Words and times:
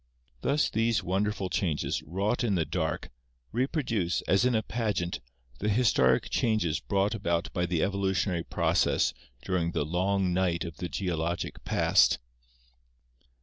Thus 0.41 0.67
these 0.71 1.03
wonderful 1.03 1.47
changes, 1.47 2.01
wrought 2.07 2.43
in 2.43 2.55
the 2.55 2.65
dark, 2.65 3.11
reproduce, 3.51 4.21
as 4.21 4.45
in 4.45 4.55
a 4.55 4.63
pageant, 4.63 5.19
the 5.59 5.69
historic 5.69 6.31
changes 6.31 6.79
brought 6.79 7.13
about 7.13 7.53
by 7.53 7.67
the 7.67 7.83
evolutionary 7.83 8.41
process 8.43 9.13
during 9.45 9.73
the 9.73 9.85
long 9.85 10.33
night 10.33 10.63
of 10.65 10.77
the 10.77 10.89
geologic 10.89 11.63
past. 11.65 12.17